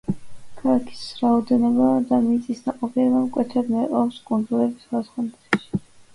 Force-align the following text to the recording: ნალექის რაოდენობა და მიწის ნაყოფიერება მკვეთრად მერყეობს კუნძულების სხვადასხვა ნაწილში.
ნალექის 0.61 1.03
რაოდენობა 1.19 1.89
და 2.13 2.19
მიწის 2.29 2.65
ნაყოფიერება 2.71 3.23
მკვეთრად 3.27 3.71
მერყეობს 3.77 4.19
კუნძულების 4.33 4.89
სხვადასხვა 4.89 5.29
ნაწილში. 5.29 5.85